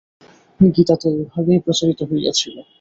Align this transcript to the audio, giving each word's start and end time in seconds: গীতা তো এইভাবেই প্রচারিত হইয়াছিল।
গীতা 0.59 0.95
তো 0.95 1.07
এইভাবেই 1.11 1.59
প্রচারিত 1.65 1.99
হইয়াছিল। 2.09 2.55